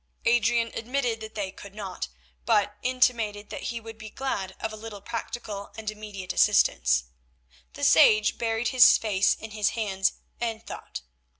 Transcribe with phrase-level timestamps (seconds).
[0.25, 2.07] Adrian admitted that they could not,
[2.43, 7.03] but intimated that he would be glad of a little practical and immediate assistance.
[7.73, 11.01] The sage buried his face in his hands and thought.